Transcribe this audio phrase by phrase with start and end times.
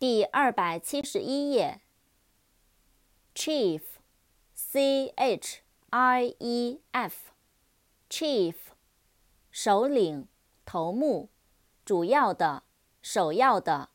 [0.00, 1.82] 第二百七十一页。
[3.34, 8.54] Chief，C H I E F，Chief，
[9.50, 10.26] 首领、
[10.64, 11.28] 头目、
[11.84, 12.62] 主要的、
[13.02, 13.90] 首要的。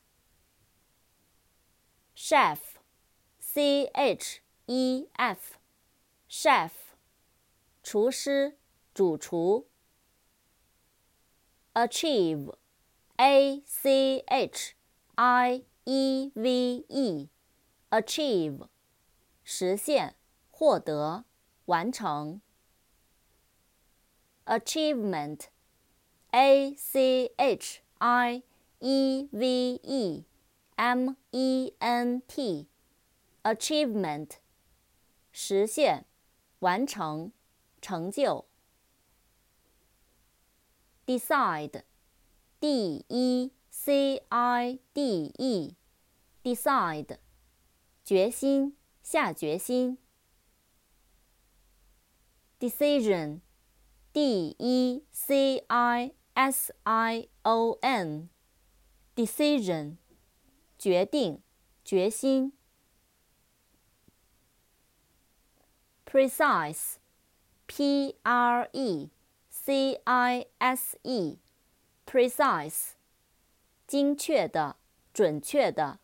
[2.16, 6.70] Chef，C H E F，Chef，
[7.82, 8.56] 厨师、
[8.94, 9.66] 主厨。
[11.74, 14.74] Achieve，A C H
[15.16, 18.67] I E V E，Achieve，
[19.43, 20.15] 实现、
[20.49, 21.25] 获得、
[21.65, 22.39] 完成。
[24.45, 28.43] Achievement，A C H I
[28.79, 30.23] E V E
[30.75, 34.37] M E N T，Achievement，
[35.31, 36.05] 实现、
[36.59, 37.31] 完成、
[37.81, 38.45] 成就。
[41.05, 43.51] Decide，D E
[43.85, 47.19] C I D E，Decide，
[48.03, 49.97] 决心、下决心。
[52.59, 59.97] Decision，D E C I S I O N，Decision，
[60.77, 61.41] 决定、
[61.83, 62.53] 决心。
[66.05, 72.94] Precise，P R E。C I S E，precise，
[73.86, 74.76] 精确的、
[75.12, 76.00] 准确的。